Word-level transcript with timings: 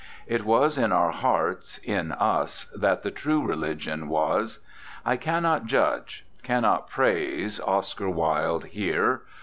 It 0.25 0.45
was 0.45 0.79
in 0.79 0.91
our 0.91 1.11
hearts, 1.11 1.77
in 1.77 2.11
us, 2.13 2.65
that 2.75 3.01
the 3.01 3.11
true 3.11 3.45
religion 3.45 4.07
was. 4.09 4.57
I 5.05 5.15
cannot 5.15 5.67
judge, 5.67 6.25
cannot 6.41 6.89
praise, 6.89 7.59
Oscar 7.59 8.09
Wilde 8.09 8.65
here. 8.65 9.21